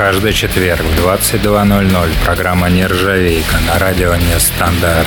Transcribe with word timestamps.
Каждый 0.00 0.32
четверг 0.32 0.80
в 0.80 1.06
22.00 1.06 2.08
программа 2.24 2.70
«Нержавейка» 2.70 3.56
на 3.66 3.78
радио 3.78 4.14
«Нестандарт». 4.16 5.06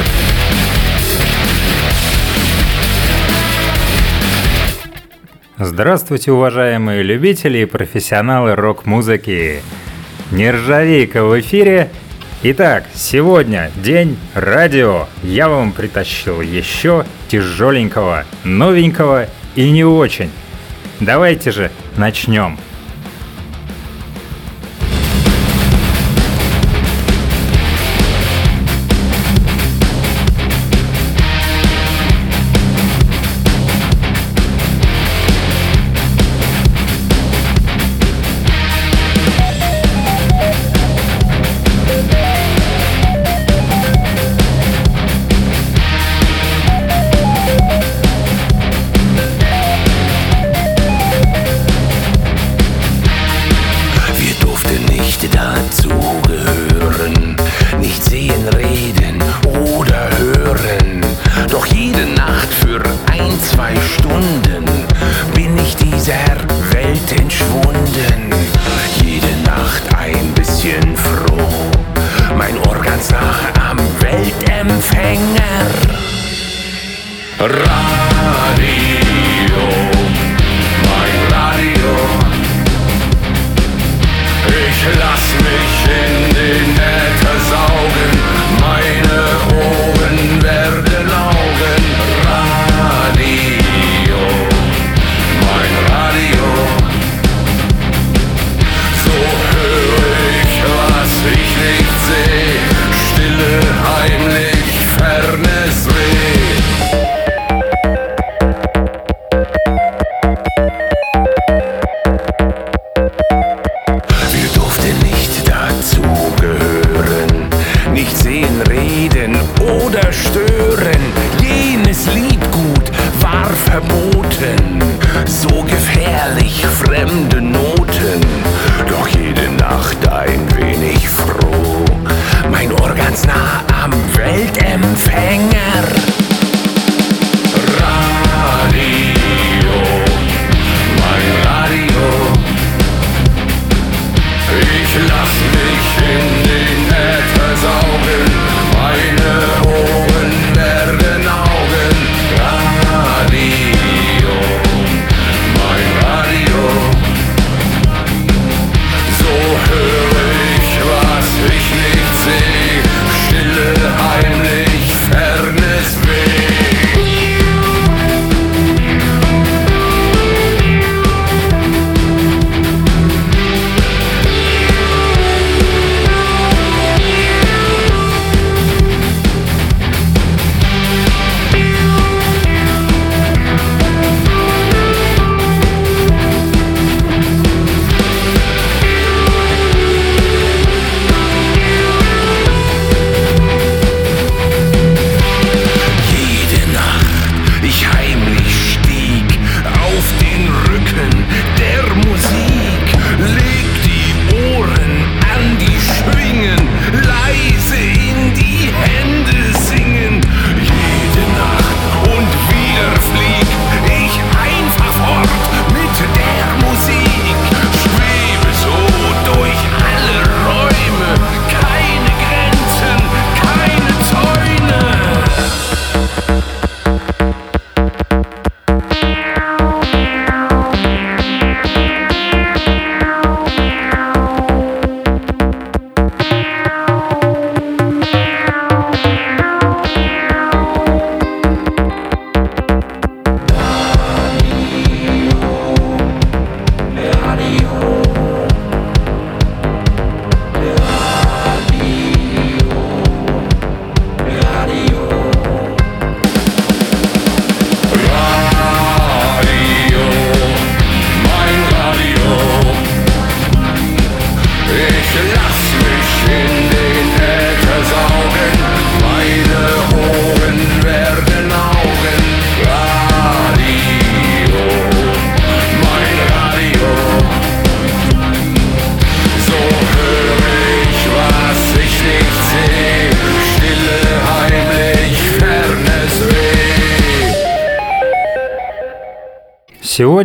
Здравствуйте, 5.57 6.31
уважаемые 6.31 7.01
любители 7.01 7.57
и 7.57 7.65
профессионалы 7.65 8.53
рок-музыки! 8.53 9.63
Нержавейка 10.29 11.23
в 11.23 11.39
эфире. 11.39 11.89
Итак, 12.43 12.83
сегодня 12.93 13.71
день 13.77 14.15
радио. 14.35 15.07
Я 15.23 15.49
вам 15.49 15.71
притащил 15.71 16.39
еще 16.41 17.03
тяжеленького, 17.29 18.25
новенького 18.43 19.25
и 19.55 19.71
не 19.71 19.85
очень. 19.85 20.29
Давайте 20.99 21.49
же 21.49 21.71
начнем. 21.97 22.59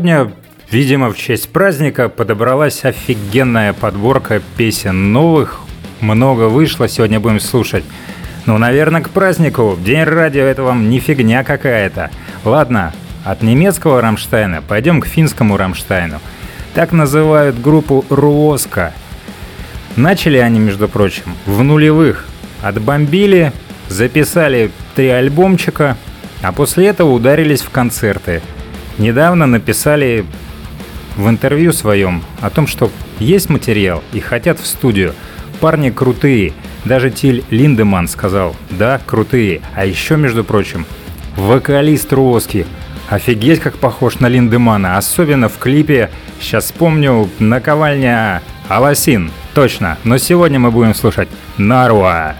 Сегодня 0.08 0.32
Видимо, 0.70 1.10
в 1.10 1.18
честь 1.18 1.50
праздника 1.50 2.08
подобралась 2.08 2.82
офигенная 2.82 3.74
подборка 3.74 4.40
песен 4.56 5.12
новых. 5.12 5.60
Много 6.00 6.48
вышло, 6.48 6.88
сегодня 6.88 7.20
будем 7.20 7.40
слушать. 7.40 7.84
Ну, 8.46 8.56
наверное, 8.56 9.02
к 9.02 9.10
празднику. 9.10 9.78
День 9.84 10.04
радио— 10.04 10.42
это 10.44 10.62
вам 10.62 10.88
не 10.88 10.98
фигня 10.98 11.44
какая-то. 11.44 12.10
Ладно, 12.42 12.94
от 13.22 13.42
немецкого 13.42 14.00
Рамштайна 14.00 14.62
пойдем 14.62 15.02
к 15.02 15.06
финскому 15.06 15.58
Рамштайну. 15.58 16.20
Так 16.72 16.92
называют 16.92 17.60
группу 17.60 18.06
Руоска. 18.08 18.94
Начали 19.96 20.38
они, 20.38 20.58
между 20.58 20.88
прочим, 20.88 21.34
в 21.44 21.62
нулевых. 21.62 22.26
Отбомбили, 22.62 23.52
записали 23.88 24.70
три 24.94 25.08
альбомчика, 25.08 25.98
а 26.40 26.52
после 26.52 26.86
этого 26.86 27.10
ударились 27.10 27.60
в 27.60 27.68
концерты. 27.68 28.40
Недавно 28.98 29.46
написали 29.46 30.26
в 31.16 31.28
интервью 31.28 31.72
своем 31.72 32.22
о 32.40 32.50
том, 32.50 32.66
что 32.66 32.90
есть 33.20 33.48
материал 33.48 34.02
и 34.12 34.20
хотят 34.20 34.58
в 34.58 34.66
студию. 34.66 35.14
Парни 35.60 35.90
крутые. 35.90 36.52
Даже 36.84 37.10
Тиль 37.10 37.44
Линдеман 37.50 38.08
сказал, 38.08 38.54
да, 38.70 39.00
крутые. 39.04 39.60
А 39.74 39.84
еще, 39.84 40.16
между 40.16 40.44
прочим, 40.44 40.84
вокалист 41.36 42.12
Руоски. 42.12 42.66
Офигеть, 43.08 43.60
как 43.60 43.76
похож 43.78 44.18
на 44.20 44.26
Линдемана. 44.28 44.96
Особенно 44.98 45.48
в 45.48 45.58
клипе, 45.58 46.10
сейчас 46.40 46.64
вспомню, 46.64 47.28
наковальня 47.38 48.42
Аласин. 48.68 49.30
Точно. 49.54 49.96
Но 50.04 50.18
сегодня 50.18 50.58
мы 50.58 50.70
будем 50.70 50.94
слушать 50.94 51.28
Наруа. 51.56 52.36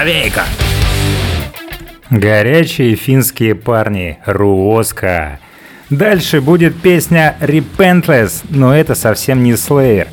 Нержавейка! 0.00 0.44
Горячие 2.08 2.96
финские 2.96 3.54
парни, 3.54 4.18
Руоска. 4.24 5.38
Дальше 5.90 6.40
будет 6.40 6.74
песня 6.80 7.36
Repentless, 7.40 8.44
но 8.48 8.74
это 8.74 8.94
совсем 8.94 9.42
не 9.42 9.52
Slayer. 9.52 10.08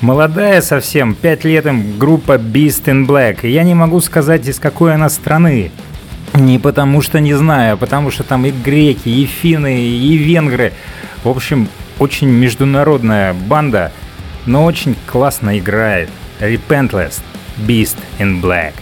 Молодая 0.00 0.62
совсем, 0.62 1.14
пять 1.14 1.44
лет 1.44 1.66
им 1.66 1.98
группа 1.98 2.36
Beast 2.36 2.84
in 2.86 3.06
Black, 3.06 3.46
я 3.46 3.62
не 3.62 3.74
могу 3.74 4.00
сказать, 4.00 4.48
из 4.48 4.58
какой 4.58 4.94
она 4.94 5.10
страны. 5.10 5.70
Не 6.32 6.58
потому 6.58 7.02
что 7.02 7.20
не 7.20 7.34
знаю, 7.34 7.74
а 7.74 7.76
потому 7.76 8.10
что 8.10 8.22
там 8.22 8.46
и 8.46 8.50
греки, 8.50 9.10
и 9.10 9.26
финны, 9.26 9.82
и 9.82 10.16
венгры. 10.16 10.72
В 11.24 11.28
общем, 11.28 11.68
очень 11.98 12.28
международная 12.28 13.34
банда, 13.34 13.92
но 14.46 14.64
очень 14.64 14.96
классно 15.06 15.58
играет. 15.58 16.08
Repentless, 16.40 17.20
Beast 17.58 17.98
in 18.18 18.40
Black. 18.40 18.72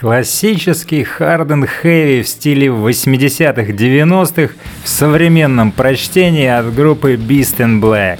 Классический 0.00 1.02
hard 1.02 1.48
and 1.48 1.68
heavy 1.82 2.22
в 2.22 2.28
стиле 2.28 2.68
80-х, 2.68 3.72
90-х 3.72 4.54
в 4.82 4.88
современном 4.88 5.72
прочтении 5.72 6.46
от 6.46 6.74
группы 6.74 7.16
Beast 7.16 7.58
in 7.58 7.82
Black. 7.82 8.18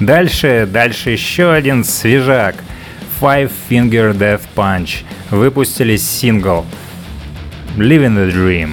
Дальше, 0.00 0.68
дальше 0.68 1.10
еще 1.10 1.52
один 1.52 1.84
свежак. 1.84 2.56
Five 3.20 3.52
Finger 3.70 4.12
Death 4.12 4.40
Punch 4.56 5.04
выпустили 5.30 5.96
сингл 5.96 6.66
Living 7.76 8.16
the 8.16 8.32
Dream. 8.32 8.70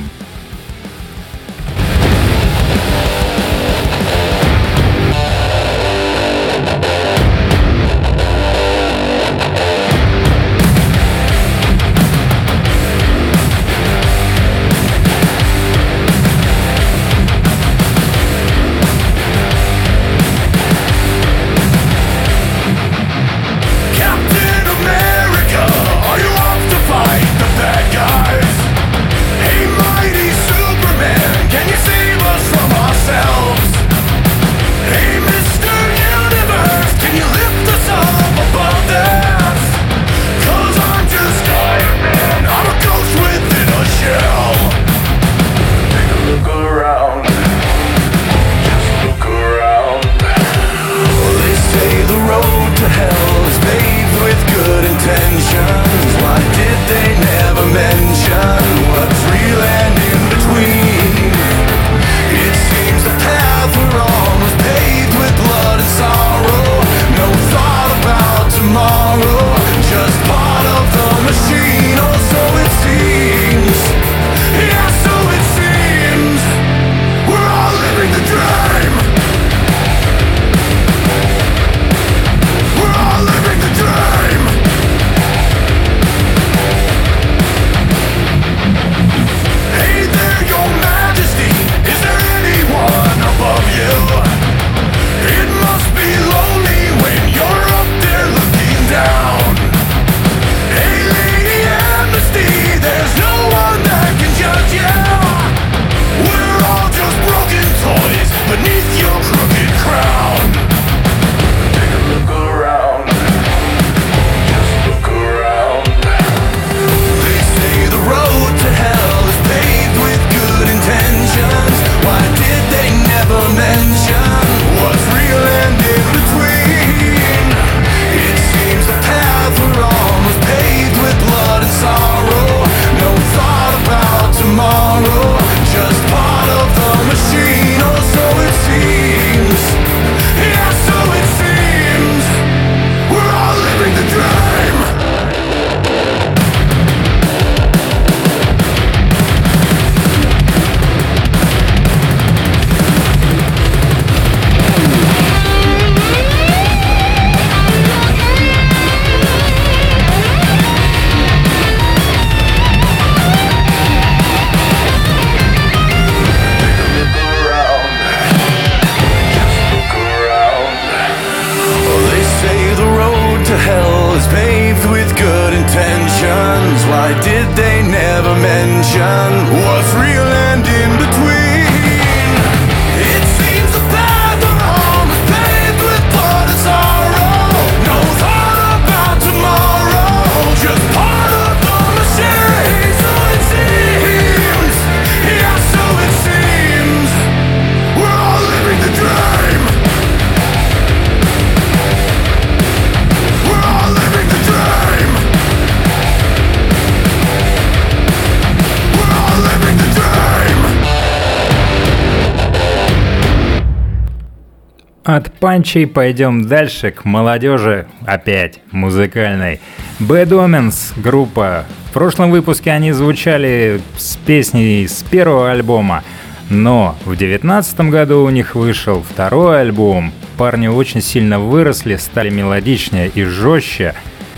Панчей 215.52 215.86
пойдем 215.86 216.48
дальше 216.48 216.92
к 216.92 217.04
молодежи, 217.04 217.86
опять 218.06 218.62
музыкальной. 218.72 219.60
Bad 220.00 220.30
Omens 220.30 220.94
группа. 220.96 221.66
В 221.90 221.92
прошлом 221.92 222.32
выпуске 222.32 222.72
они 222.72 222.94
звучали 222.94 223.82
с 223.98 224.16
песней 224.16 224.88
с 224.88 225.04
первого 225.04 225.52
альбома, 225.52 226.06
но 226.50 226.96
в 227.04 227.18
девятнадцатом 227.18 227.90
году 227.90 228.24
у 228.24 228.30
них 228.30 228.56
вышел 228.56 229.04
второй 229.04 229.60
альбом. 229.60 230.14
Парни 230.38 230.68
очень 230.68 231.02
сильно 231.02 231.38
выросли, 231.38 231.98
стали 231.98 232.30
мелодичнее 232.30 233.10
и 233.10 233.26
жестче. 233.26 233.94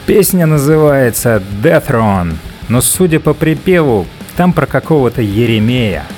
Песня 0.07 0.47
называется 0.47 1.43
Death 1.61 1.91
Run, 1.91 2.33
но 2.69 2.81
судя 2.81 3.19
по 3.19 3.35
припеву, 3.35 4.07
там 4.35 4.51
про 4.51 4.65
какого-то 4.65 5.21
Еремея– 5.21 6.05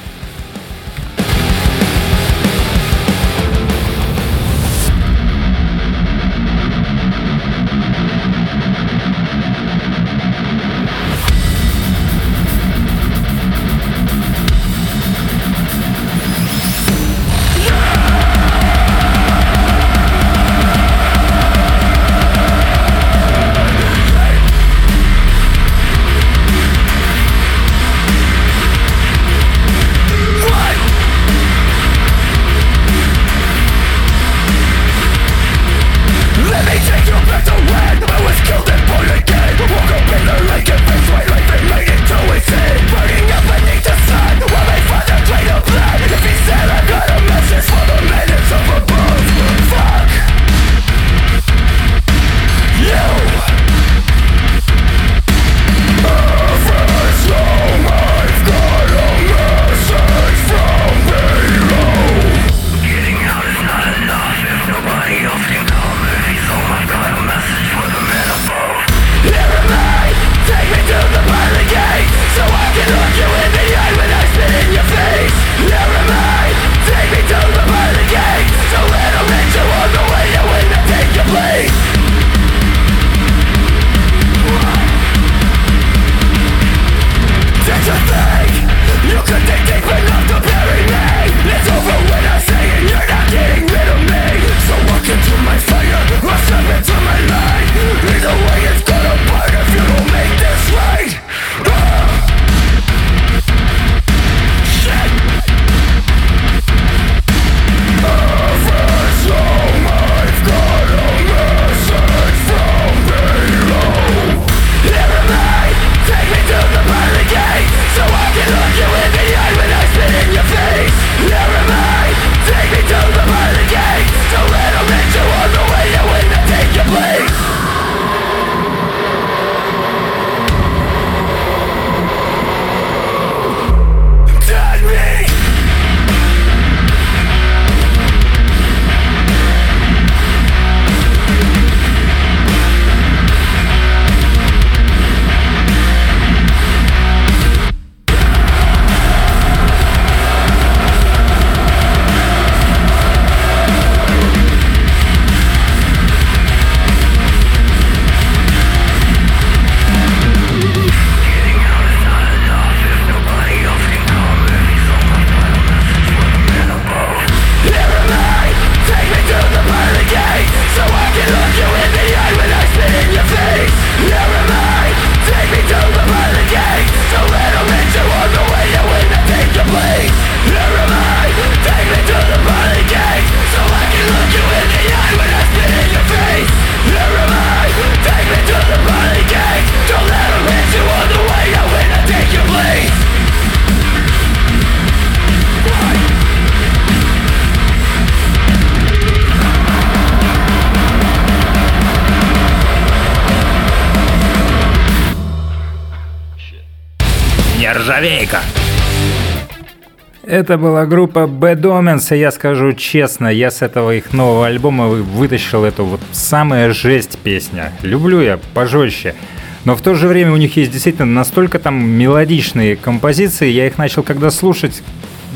Это 210.36 210.58
была 210.58 210.86
группа 210.86 211.20
Bad 211.20 211.62
Omens, 211.62 212.14
и 212.14 212.20
я 212.20 212.30
скажу 212.30 212.74
честно, 212.74 213.30
я 213.30 213.50
с 213.50 213.62
этого 213.62 213.96
их 213.96 214.12
нового 214.12 214.48
альбома 214.48 214.88
вытащил 214.88 215.64
эту 215.64 215.86
вот 215.86 216.02
самая 216.12 216.74
жесть 216.74 217.18
песня. 217.20 217.72
Люблю 217.84 218.20
я 218.20 218.38
пожестче. 218.54 219.16
Но 219.64 219.78
в 219.78 219.82
то 219.82 219.96
же 219.96 220.10
время 220.10 220.34
у 220.34 220.36
них 220.36 220.58
есть 220.58 220.74
действительно 220.74 221.06
настолько 221.06 221.58
там 221.58 221.88
мелодичные 221.88 222.76
композиции, 222.76 223.48
я 223.48 223.66
их 223.66 223.78
начал 223.78 224.04
когда 224.04 224.30
слушать, 224.30 224.84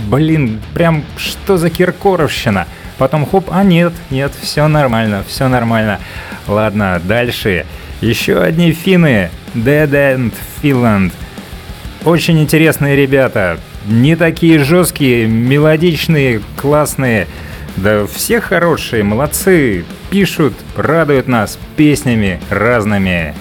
блин, 0.09 0.59
прям 0.73 1.05
что 1.15 1.55
за 1.55 1.69
киркоровщина. 1.69 2.67
Потом 2.97 3.25
хоп, 3.25 3.47
а 3.51 3.63
нет, 3.63 3.93
нет, 4.09 4.33
все 4.41 4.67
нормально, 4.67 5.23
все 5.25 5.47
нормально. 5.47 6.01
Ладно, 6.45 7.01
дальше. 7.01 7.65
Еще 8.01 8.37
одни 8.41 8.73
финны, 8.73 9.29
Dead 9.55 9.89
End 9.89 10.33
Finland– 10.61 11.13
Очень 12.05 12.41
интересные 12.41 12.95
ребята. 12.95 13.59
Не 13.85 14.15
такие 14.15 14.63
жесткие, 14.63 15.27
мелодичные, 15.27 16.41
классные. 16.57 17.27
Да 17.77 18.05
все 18.07 18.41
хорошие, 18.41 19.03
молодцы. 19.03 19.85
Пишут, 20.09 20.53
радуют 20.75 21.27
нас 21.27 21.57
песнями 21.77 22.39
разными. 22.49 23.33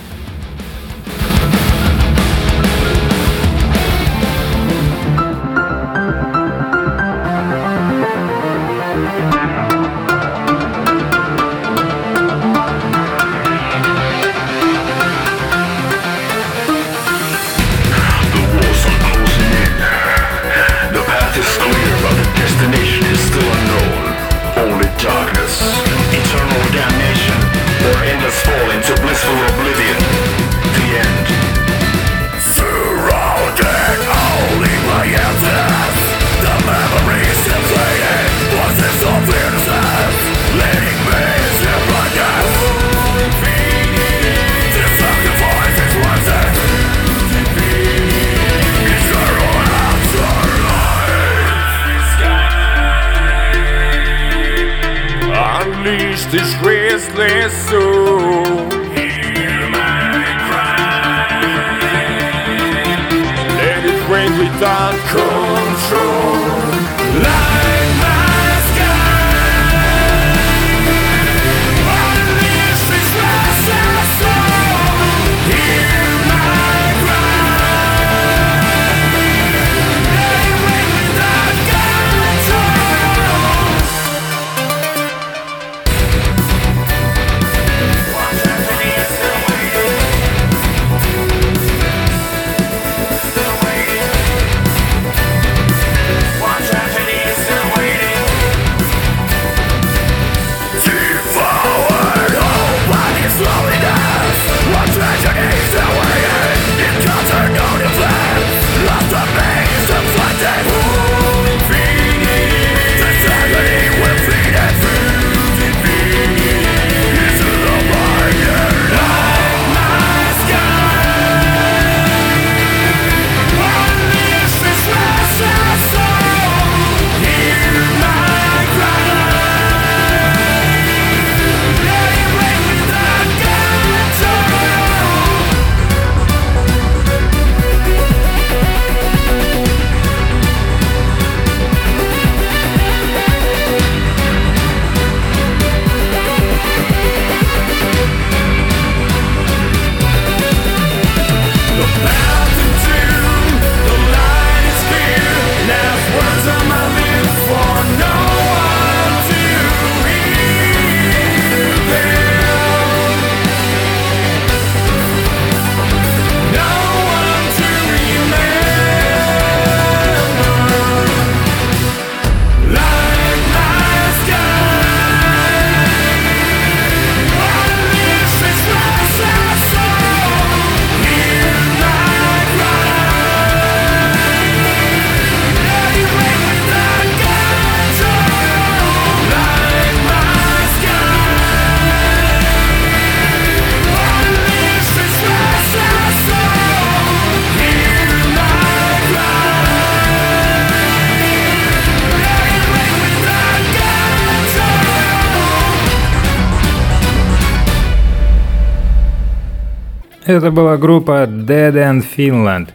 Это 210.29 210.51
была 210.51 210.77
группа 210.77 211.25
Dead 211.25 211.73
End 211.73 212.05
Finland. 212.14 212.69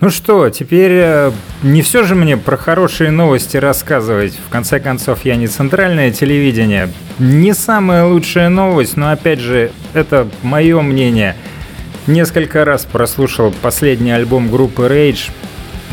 Ну 0.00 0.10
что, 0.10 0.50
теперь 0.50 0.90
э, 0.94 1.30
не 1.62 1.82
все 1.82 2.02
же 2.02 2.16
мне 2.16 2.36
про 2.36 2.56
хорошие 2.56 3.12
новости 3.12 3.56
рассказывать. 3.56 4.36
В 4.44 4.50
конце 4.50 4.80
концов, 4.80 5.24
я 5.24 5.36
не 5.36 5.46
центральное 5.46 6.10
телевидение. 6.10 6.88
Не 7.20 7.54
самая 7.54 8.06
лучшая 8.06 8.48
новость, 8.48 8.96
но 8.96 9.12
опять 9.12 9.38
же, 9.38 9.70
это 9.94 10.26
мое 10.42 10.80
мнение. 10.80 11.36
Несколько 12.08 12.64
раз 12.64 12.86
прослушал 12.86 13.54
последний 13.62 14.10
альбом 14.10 14.50
группы 14.50 14.82
Rage. 14.82 15.30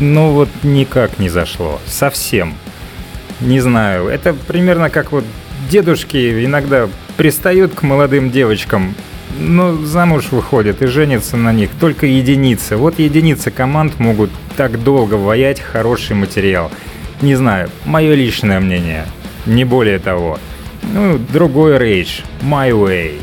Ну 0.00 0.32
вот 0.32 0.48
никак 0.64 1.20
не 1.20 1.28
зашло. 1.28 1.78
Совсем. 1.86 2.54
Не 3.40 3.60
знаю. 3.60 4.08
Это 4.08 4.34
примерно 4.34 4.90
как 4.90 5.12
вот 5.12 5.24
дедушки 5.70 6.44
иногда 6.44 6.88
пристают 7.16 7.72
к 7.76 7.82
молодым 7.84 8.32
девочкам 8.32 8.96
ну, 9.38 9.84
замуж 9.84 10.28
выходят 10.30 10.82
и 10.82 10.86
женятся 10.86 11.36
на 11.36 11.52
них 11.52 11.70
только 11.80 12.06
единицы. 12.06 12.76
Вот 12.76 12.98
единицы 12.98 13.50
команд 13.50 13.98
могут 13.98 14.30
так 14.56 14.82
долго 14.82 15.14
воять 15.14 15.60
хороший 15.60 16.16
материал. 16.16 16.70
Не 17.20 17.34
знаю, 17.34 17.70
мое 17.84 18.14
личное 18.14 18.60
мнение. 18.60 19.06
Не 19.46 19.64
более 19.64 19.98
того. 19.98 20.38
Ну, 20.82 21.18
другой 21.32 21.78
рейдж. 21.78 22.20
My 22.42 22.70
Way. 22.70 23.20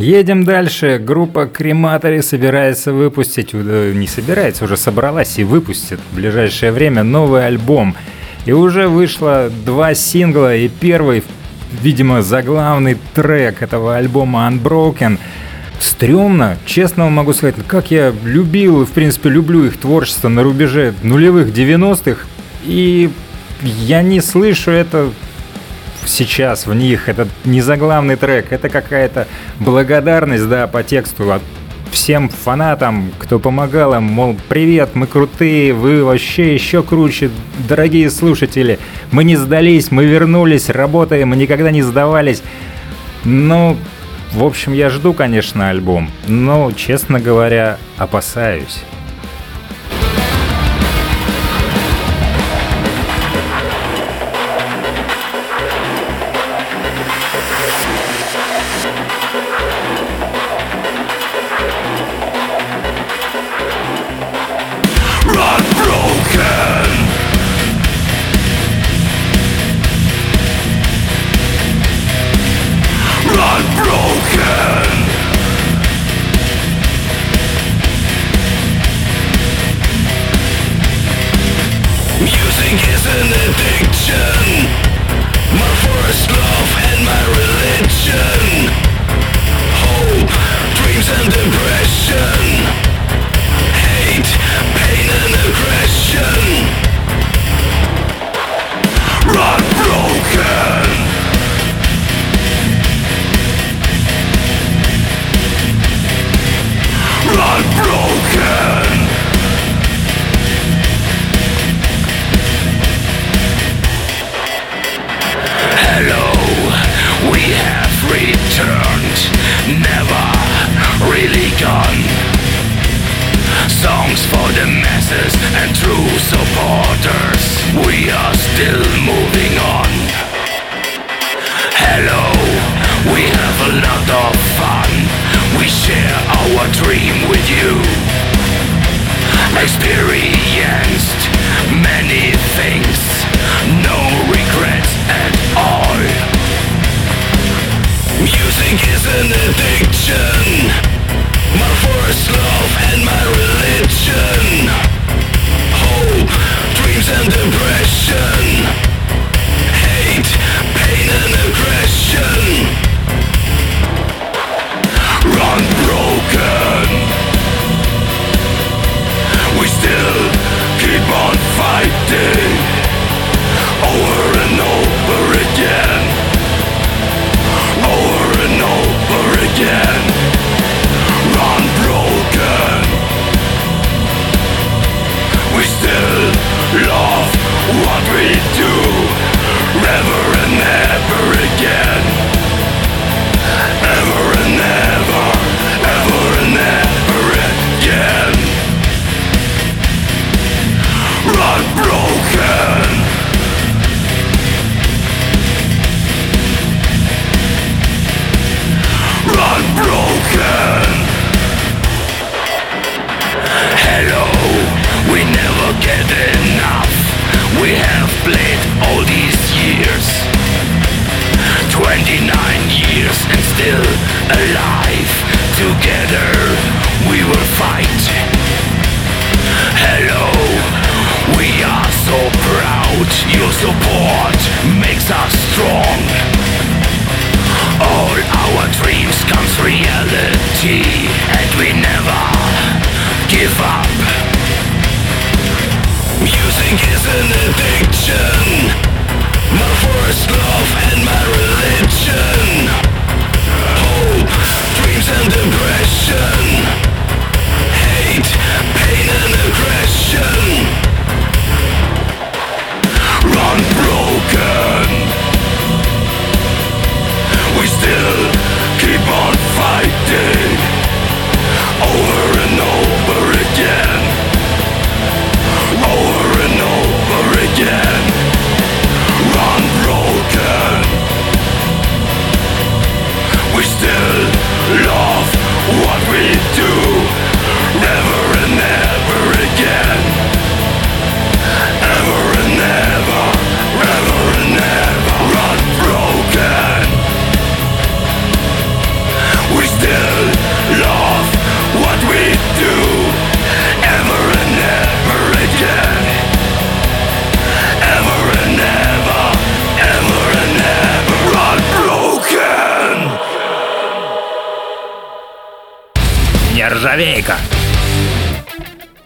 Едем 0.00 0.44
дальше. 0.44 0.98
Группа 0.98 1.44
Крематори 1.44 2.22
собирается 2.22 2.90
выпустить, 2.92 3.50
э, 3.52 3.92
не 3.94 4.06
собирается, 4.06 4.64
уже 4.64 4.78
собралась 4.78 5.38
и 5.38 5.44
выпустит 5.44 6.00
в 6.10 6.16
ближайшее 6.16 6.72
время 6.72 7.02
новый 7.02 7.46
альбом. 7.46 7.94
И 8.46 8.52
уже 8.52 8.88
вышло 8.88 9.50
два 9.66 9.92
сингла, 9.94 10.56
и 10.56 10.68
первый, 10.68 11.22
видимо, 11.82 12.22
заглавный 12.22 12.96
трек 13.14 13.60
этого 13.60 13.96
альбома 13.96 14.50
Unbroken. 14.50 15.18
Стрёмно, 15.78 16.56
честно 16.64 17.04
вам 17.04 17.12
могу 17.12 17.34
сказать, 17.34 17.56
как 17.66 17.90
я 17.90 18.14
любил, 18.24 18.86
в 18.86 18.92
принципе, 18.92 19.28
люблю 19.28 19.66
их 19.66 19.76
творчество 19.76 20.28
на 20.28 20.42
рубеже 20.42 20.94
нулевых 21.02 21.48
90-х, 21.48 22.26
и 22.64 23.10
я 23.62 24.00
не 24.00 24.22
слышу 24.22 24.70
это 24.70 25.10
сейчас 26.06 26.66
в 26.66 26.74
них. 26.74 27.08
Это 27.08 27.28
не 27.44 27.60
заглавный 27.60 28.16
трек, 28.16 28.52
это 28.52 28.68
какая-то 28.68 29.26
благодарность, 29.58 30.48
да, 30.48 30.66
по 30.66 30.82
тексту 30.82 31.32
от 31.32 31.42
всем 31.90 32.28
фанатам, 32.28 33.12
кто 33.18 33.38
помогал 33.38 33.94
им, 33.94 34.04
мол, 34.04 34.36
привет, 34.48 34.90
мы 34.94 35.06
крутые, 35.06 35.72
вы 35.74 36.04
вообще 36.04 36.54
еще 36.54 36.82
круче, 36.82 37.30
дорогие 37.68 38.10
слушатели, 38.10 38.78
мы 39.10 39.24
не 39.24 39.36
сдались, 39.36 39.90
мы 39.90 40.04
вернулись, 40.04 40.68
работаем, 40.68 41.30
мы 41.30 41.36
никогда 41.36 41.70
не 41.70 41.82
сдавались. 41.82 42.42
Ну, 43.24 43.76
в 44.32 44.44
общем, 44.44 44.72
я 44.72 44.88
жду, 44.88 45.12
конечно, 45.12 45.68
альбом, 45.68 46.10
но, 46.26 46.70
честно 46.72 47.20
говоря, 47.20 47.78
опасаюсь. 47.98 48.82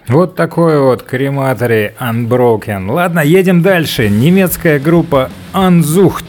Вот 0.09 0.35
такой 0.35 0.81
вот 0.81 1.05
крематорий 1.05 1.93
Unbroken. 2.01 2.91
Ладно, 2.91 3.21
едем 3.21 3.63
дальше. 3.63 4.09
Немецкая 4.09 4.81
группа 4.81 5.31
Unzucht. 5.53 6.25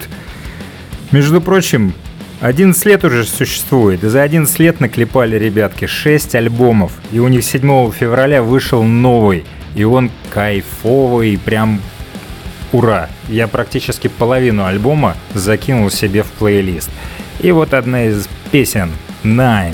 Между 1.12 1.42
прочим, 1.42 1.96
11 2.42 2.86
лет 2.86 3.04
уже 3.04 3.24
существует. 3.24 4.04
И 4.04 4.08
за 4.10 4.22
11 4.22 4.60
лет 4.60 4.80
наклепали 4.80 5.40
ребятки 5.40 5.88
6 5.88 6.36
альбомов. 6.36 6.92
И 7.12 7.18
у 7.18 7.28
них 7.30 7.44
7 7.44 7.92
февраля 7.92 8.44
вышел 8.44 8.84
новый. 8.84 9.44
И 9.74 9.84
он 9.84 10.12
кайфовый, 10.30 11.40
прям 11.44 11.82
ура. 12.74 13.10
Я 13.28 13.48
практически 13.48 14.08
половину 14.08 14.66
альбома 14.66 15.16
закинул 15.34 15.90
себе 15.90 16.22
в 16.22 16.28
плейлист. 16.28 16.92
И 17.40 17.52
вот 17.52 17.74
одна 17.74 18.06
из 18.06 18.30
песен 18.52 18.92
Nine. 19.24 19.74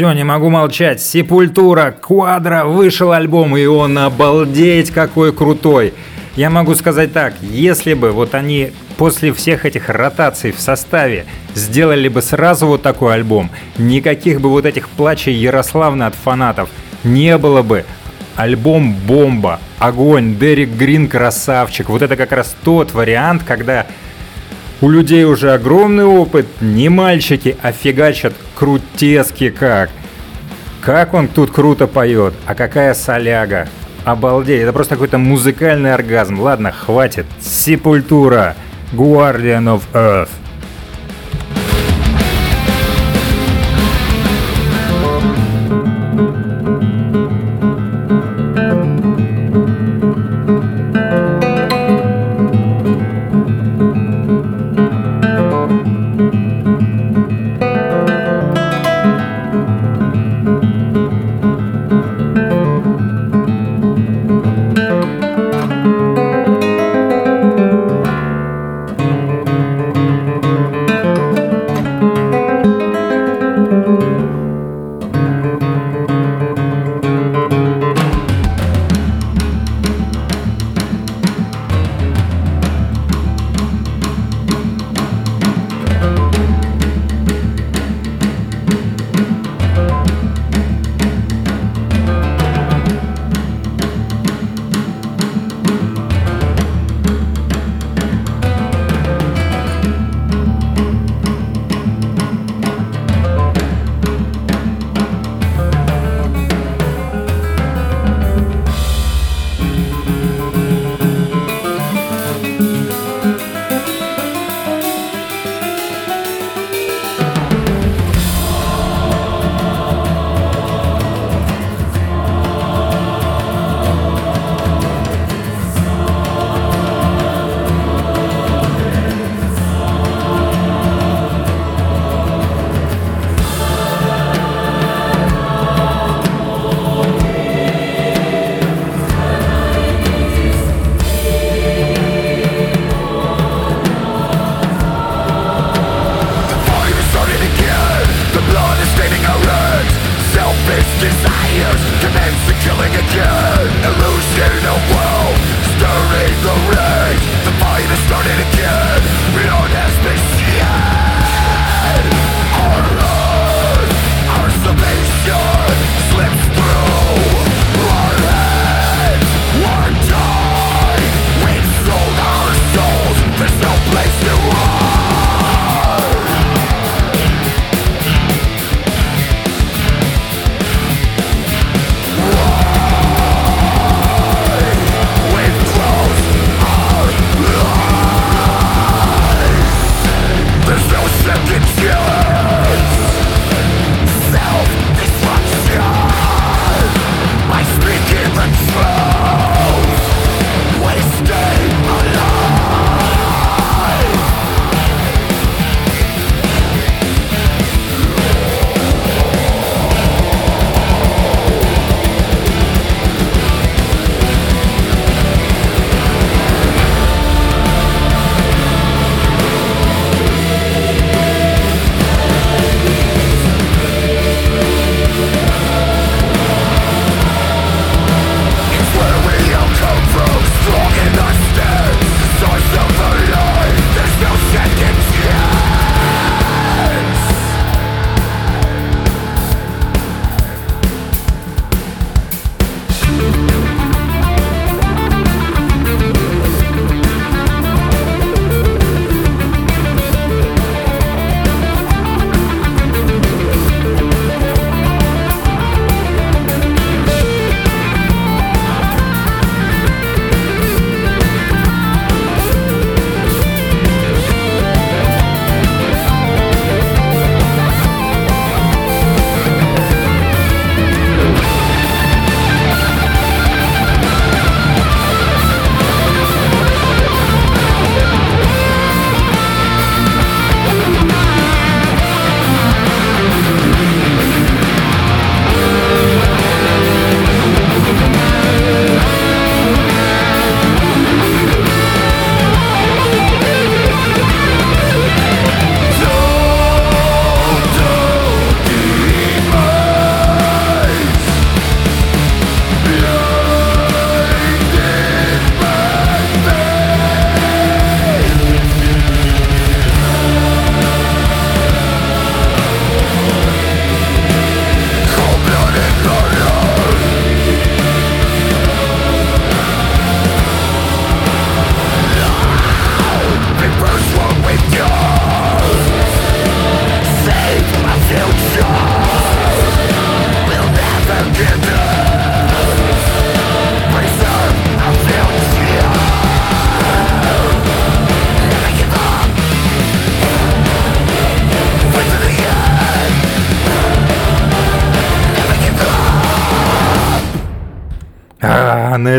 Все, 0.00 0.14
не 0.14 0.24
могу 0.24 0.48
молчать. 0.48 1.02
Сепультура, 1.02 1.94
Квадро, 2.00 2.64
вышел 2.64 3.12
альбом, 3.12 3.54
и 3.54 3.66
он 3.66 3.98
обалдеть 3.98 4.90
какой 4.90 5.30
крутой. 5.30 5.92
Я 6.36 6.48
могу 6.48 6.74
сказать 6.74 7.12
так, 7.12 7.34
если 7.42 7.92
бы 7.92 8.12
вот 8.12 8.34
они 8.34 8.72
после 8.96 9.30
всех 9.34 9.66
этих 9.66 9.90
ротаций 9.90 10.52
в 10.52 10.58
составе 10.58 11.26
сделали 11.54 12.08
бы 12.08 12.22
сразу 12.22 12.66
вот 12.66 12.80
такой 12.80 13.12
альбом, 13.12 13.50
никаких 13.76 14.40
бы 14.40 14.48
вот 14.48 14.64
этих 14.64 14.88
плачей 14.88 15.34
Ярославны 15.34 16.04
от 16.04 16.14
фанатов 16.14 16.70
не 17.04 17.36
было 17.36 17.60
бы. 17.60 17.84
Альбом 18.36 18.94
бомба, 19.06 19.60
огонь, 19.78 20.38
Дерек 20.38 20.70
Грин 20.70 21.08
красавчик. 21.08 21.90
Вот 21.90 22.00
это 22.00 22.16
как 22.16 22.32
раз 22.32 22.56
тот 22.64 22.94
вариант, 22.94 23.42
когда 23.46 23.84
у 24.80 24.88
людей 24.88 25.24
уже 25.24 25.52
огромный 25.52 26.04
опыт, 26.04 26.46
не 26.60 26.88
мальчики, 26.88 27.56
а 27.62 27.72
фигачат 27.72 28.34
крутески 28.54 29.50
как. 29.50 29.90
Как 30.80 31.12
он 31.14 31.28
тут 31.28 31.50
круто 31.50 31.86
поет, 31.86 32.34
а 32.46 32.54
какая 32.54 32.94
соляга. 32.94 33.68
Обалдеть, 34.04 34.62
это 34.62 34.72
просто 34.72 34.94
какой-то 34.94 35.18
музыкальный 35.18 35.92
оргазм. 35.92 36.40
Ладно, 36.40 36.72
хватит. 36.72 37.26
Сепультура. 37.40 38.56
Guardian 38.92 39.64
of 39.64 39.82
Earth. 39.92 40.30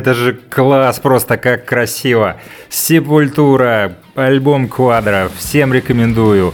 Это 0.02 0.16
же 0.16 0.34
класс, 0.49 0.99
просто 0.99 1.38
как 1.38 1.66
красиво. 1.66 2.38
Сепультура, 2.70 3.93
альбом 4.16 4.68
Квадро, 4.68 5.30
всем 5.38 5.74
рекомендую. 5.74 6.54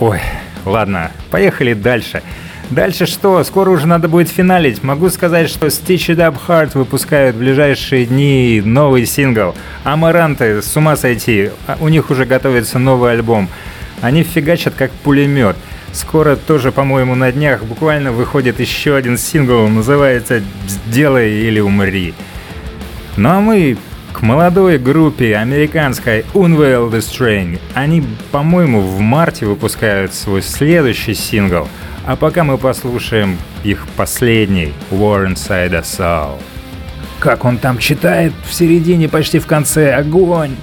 Ой, 0.00 0.20
ладно, 0.64 1.10
поехали 1.30 1.74
дальше. 1.74 2.22
Дальше 2.70 3.04
что? 3.06 3.44
Скоро 3.44 3.70
уже 3.70 3.86
надо 3.86 4.08
будет 4.08 4.30
финалить. 4.30 4.82
Могу 4.82 5.10
сказать, 5.10 5.50
что 5.50 5.66
Stitch 5.66 6.14
It 6.14 6.16
Up 6.16 6.36
Hard 6.46 6.78
выпускают 6.78 7.36
в 7.36 7.40
ближайшие 7.40 8.06
дни 8.06 8.62
новый 8.64 9.04
сингл. 9.04 9.54
Амаранты, 9.84 10.62
с 10.62 10.74
ума 10.76 10.96
сойти, 10.96 11.50
а 11.66 11.76
у 11.80 11.88
них 11.88 12.10
уже 12.10 12.24
готовится 12.24 12.78
новый 12.78 13.12
альбом. 13.12 13.48
Они 14.00 14.22
фигачат 14.22 14.74
как 14.74 14.90
пулемет. 14.90 15.56
Скоро 15.92 16.36
тоже, 16.36 16.72
по-моему, 16.72 17.14
на 17.14 17.32
днях 17.32 17.64
буквально 17.64 18.12
выходит 18.12 18.60
еще 18.60 18.94
один 18.94 19.18
сингл, 19.18 19.68
называется 19.68 20.42
«Сделай 20.66 21.30
или 21.30 21.60
умри». 21.60 22.14
Ну 23.16 23.28
а 23.30 23.40
мы 23.40 23.76
к 24.12 24.22
молодой 24.22 24.78
группе 24.78 25.36
американской 25.36 26.24
Unveil 26.34 26.90
the 26.90 26.98
String. 26.98 27.58
Они, 27.74 28.04
по-моему, 28.30 28.80
в 28.80 29.00
марте 29.00 29.46
выпускают 29.46 30.14
свой 30.14 30.42
следующий 30.42 31.14
сингл– 31.14 31.68
а 32.08 32.16
пока 32.16 32.42
мы 32.42 32.56
послушаем 32.56 33.36
их 33.64 33.86
последний 33.94 34.72
War 34.90 35.30
Inside 35.30 35.74
a 35.74 35.80
Soul. 35.80 36.38
Как 37.18 37.44
он 37.44 37.58
там 37.58 37.76
читает 37.76 38.32
в 38.48 38.54
середине, 38.54 39.10
почти 39.10 39.38
в 39.38 39.46
конце, 39.46 39.92
огонь! 39.92 40.56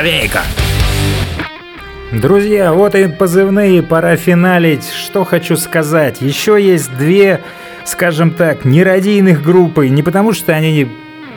Нержавейка! 0.00 0.40
Друзья, 2.12 2.72
вот 2.72 2.94
и 2.94 3.06
позывные, 3.06 3.82
пора 3.82 4.16
финалить. 4.16 4.88
Что 4.90 5.24
хочу 5.24 5.56
сказать. 5.56 6.22
Еще 6.22 6.58
есть 6.60 6.96
две, 6.96 7.40
скажем 7.84 8.30
так, 8.30 8.64
нерадийных 8.64 9.42
группы. 9.42 9.88
Не 9.88 10.02
потому 10.02 10.32
что 10.32 10.52
они 10.54 10.88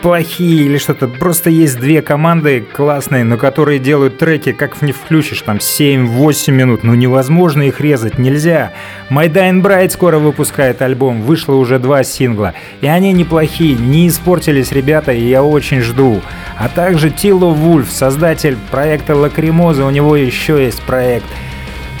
плохие 0.04 0.66
или 0.66 0.76
что-то. 0.76 1.08
Просто 1.08 1.48
есть 1.48 1.80
две 1.80 2.02
команды 2.02 2.60
классные, 2.60 3.24
но 3.24 3.38
которые 3.38 3.78
делают 3.78 4.18
треки, 4.18 4.52
как 4.52 4.82
не 4.82 4.92
включишь, 4.92 5.40
там 5.40 5.56
7-8 5.56 6.50
минут. 6.50 6.84
Ну 6.84 6.92
невозможно 6.92 7.62
их 7.62 7.80
резать, 7.80 8.18
нельзя. 8.18 8.74
My 9.08 9.32
Dying 9.32 9.62
Bright 9.62 9.88
скоро 9.88 10.18
выпускает 10.18 10.82
альбом, 10.82 11.22
вышло 11.22 11.54
уже 11.54 11.78
два 11.78 12.04
сингла. 12.04 12.52
И 12.82 12.86
они 12.86 13.14
неплохие, 13.14 13.76
не 13.76 14.06
испортились 14.08 14.72
ребята, 14.72 15.10
и 15.12 15.26
я 15.26 15.42
очень 15.42 15.80
жду. 15.80 16.20
А 16.58 16.68
также 16.68 17.08
Тило 17.08 17.46
Вольфф, 17.46 17.90
создатель 17.90 18.58
проекта 18.70 19.16
Лакримоза, 19.16 19.86
у 19.86 19.90
него 19.90 20.16
еще 20.16 20.62
есть 20.62 20.82
проект 20.82 21.24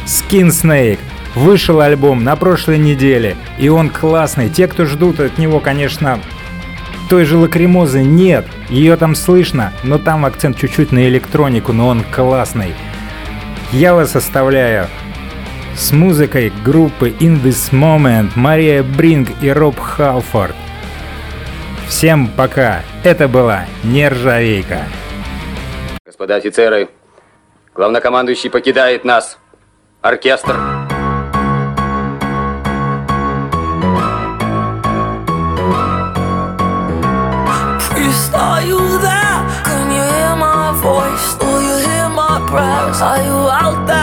Skin 0.04 0.48
Snake. 0.48 0.98
Вышел 1.34 1.80
альбом 1.80 2.22
на 2.22 2.36
прошлой 2.36 2.76
неделе, 2.76 3.34
и 3.58 3.70
он 3.70 3.88
классный. 3.88 4.50
Те, 4.50 4.68
кто 4.68 4.84
ждут 4.84 5.20
от 5.20 5.38
него, 5.38 5.58
конечно, 5.58 6.20
той 7.14 7.26
же 7.26 7.36
лакримозы 7.36 8.02
нет, 8.02 8.44
ее 8.68 8.96
там 8.96 9.14
слышно, 9.14 9.72
но 9.84 9.98
там 9.98 10.24
акцент 10.24 10.58
чуть-чуть 10.58 10.90
на 10.90 11.06
электронику, 11.06 11.72
но 11.72 11.86
он 11.86 12.02
классный. 12.02 12.74
Я 13.70 13.94
вас 13.94 14.16
оставляю 14.16 14.88
с 15.76 15.92
музыкой 15.92 16.52
группы 16.64 17.10
In 17.10 17.40
This 17.40 17.70
Moment 17.70 18.32
Мария 18.34 18.82
Бринк 18.82 19.28
и 19.42 19.48
Роб 19.48 19.78
Халфорд. 19.78 20.56
Всем 21.86 22.26
пока. 22.26 22.82
Это 23.04 23.28
была 23.28 23.66
Нержавейка. 23.84 24.80
Господа 26.04 26.34
офицеры, 26.34 26.88
главнокомандующий 27.76 28.50
покидает 28.50 29.04
нас. 29.04 29.38
Оркестр. 30.02 30.73
Sonho 43.04 43.50
alto 43.50 43.93